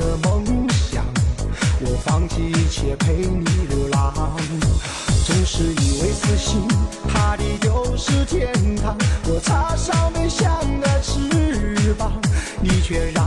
[0.00, 1.04] 的梦想
[1.80, 4.34] 我放弃一切陪你流浪。
[5.26, 6.66] 总是以为死心
[7.06, 10.48] 塌地就是天堂我插上没想
[10.80, 12.12] 的翅膀
[12.62, 13.19] 你却让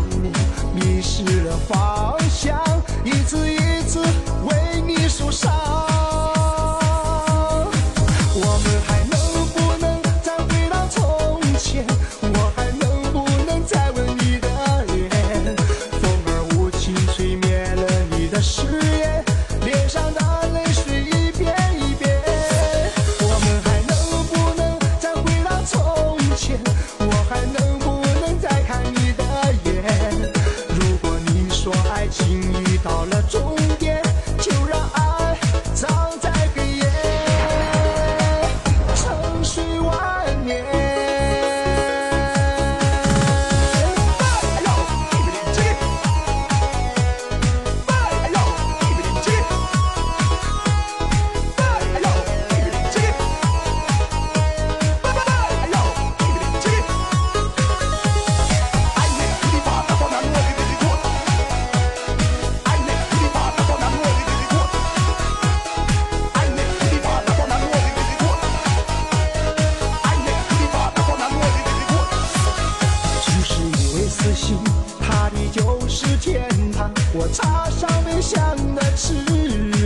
[75.14, 78.42] 那里就是天堂，我插上飞翔
[78.74, 79.14] 的翅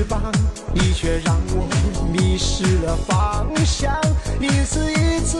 [0.08, 0.32] 膀，
[0.74, 1.68] 你却让我
[2.14, 3.94] 迷失了方向，
[4.40, 5.38] 一次一次。